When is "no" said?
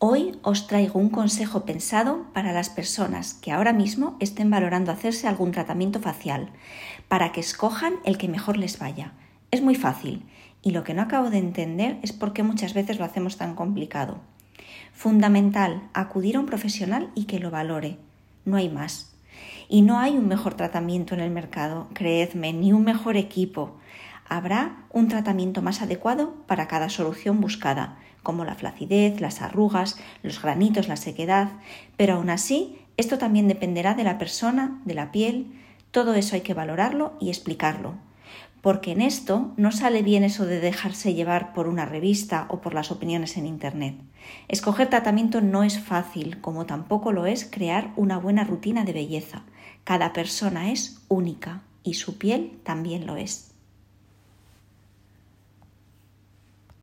10.94-11.02, 18.44-18.56, 19.82-19.98, 39.56-39.70, 45.40-45.62